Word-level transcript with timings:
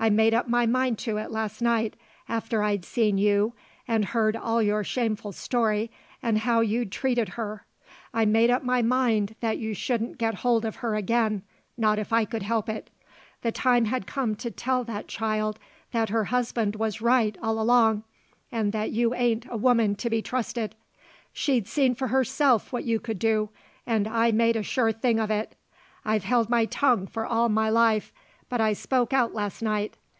I 0.00 0.10
made 0.10 0.34
up 0.34 0.48
my 0.48 0.66
mind 0.66 0.98
to 0.98 1.16
it 1.16 1.30
last 1.30 1.62
night 1.62 1.94
after 2.28 2.62
I'd 2.62 2.84
seen 2.84 3.16
you 3.16 3.54
and 3.88 4.04
heard 4.04 4.36
all 4.36 4.60
your 4.60 4.84
shameful 4.84 5.32
story 5.32 5.90
and 6.22 6.38
how 6.38 6.60
you'd 6.60 6.92
treated 6.92 7.30
her. 7.30 7.64
I 8.12 8.26
made 8.26 8.50
up 8.50 8.62
my 8.62 8.82
mind 8.82 9.34
that 9.40 9.56
you 9.56 9.72
shouldn't 9.72 10.18
get 10.18 10.34
hold 10.44 10.66
of 10.66 10.76
her 10.76 10.94
again, 10.94 11.42
not 11.78 11.98
if 11.98 12.12
I 12.12 12.26
could 12.26 12.42
help 12.42 12.68
it. 12.68 12.90
The 13.40 13.52
time 13.52 13.86
had 13.86 14.06
come 14.06 14.34
to 14.36 14.50
tell 14.50 14.84
that 14.84 15.08
child 15.08 15.58
that 15.92 16.10
her 16.10 16.24
husband 16.24 16.76
was 16.76 17.00
right 17.00 17.38
all 17.42 17.58
along 17.58 18.02
and 18.52 18.72
that 18.72 18.90
you 18.90 19.14
ain't 19.14 19.46
a 19.48 19.56
woman 19.56 19.94
to 19.94 20.10
be 20.10 20.20
trusted. 20.20 20.74
She'd 21.32 21.66
seen 21.66 21.94
for 21.94 22.08
herself 22.08 22.74
what 22.74 22.84
you 22.84 23.00
could 23.00 23.18
do, 23.20 23.48
and 23.86 24.06
I 24.06 24.32
made 24.32 24.56
a 24.56 24.62
sure 24.62 24.92
thing 24.92 25.18
of 25.18 25.30
it. 25.30 25.54
I've 26.04 26.24
held 26.24 26.50
my 26.50 26.66
tongue 26.66 27.06
for 27.06 27.24
all 27.24 27.48
my 27.48 27.70
life, 27.70 28.12
but 28.50 28.60
I 28.60 28.74
spoke 28.74 29.12
out 29.14 29.34
last 29.34 29.62
night. 29.62 29.96